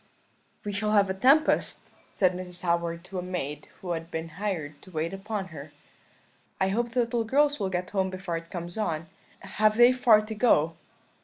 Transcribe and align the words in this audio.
"'We 0.65 0.71
shall 0.71 0.93
have 0.93 1.11
a 1.11 1.13
tempest,' 1.13 1.83
said 2.09 2.33
Mrs. 2.33 2.63
Howard 2.63 3.03
to 3.03 3.19
a 3.19 3.21
maid 3.21 3.67
who 3.81 3.91
had 3.91 4.09
been 4.09 4.29
hired 4.29 4.81
to 4.81 4.89
wait 4.89 5.13
upon 5.13 5.49
her; 5.49 5.71
'I 6.59 6.69
hope 6.69 6.89
the 6.93 7.01
little 7.01 7.23
girls 7.23 7.59
will 7.59 7.69
get 7.69 7.91
home 7.91 8.09
before 8.09 8.35
it 8.37 8.49
comes 8.49 8.79
on 8.79 9.05
have 9.41 9.77
they 9.77 9.93
far 9.93 10.21
to 10.25 10.33
go?' 10.33 10.73